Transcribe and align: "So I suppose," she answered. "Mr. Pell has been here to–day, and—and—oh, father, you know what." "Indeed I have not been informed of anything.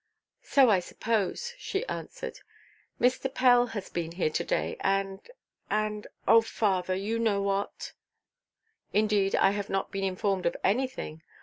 "So 0.41 0.71
I 0.71 0.79
suppose," 0.79 1.53
she 1.59 1.85
answered. 1.85 2.39
"Mr. 2.99 3.31
Pell 3.31 3.67
has 3.67 3.91
been 3.91 4.13
here 4.13 4.31
to–day, 4.31 4.75
and—and—oh, 4.79 6.41
father, 6.41 6.95
you 6.95 7.19
know 7.19 7.43
what." 7.43 7.93
"Indeed 8.93 9.35
I 9.35 9.51
have 9.51 9.69
not 9.69 9.91
been 9.91 10.03
informed 10.03 10.47
of 10.47 10.57
anything. 10.63 11.21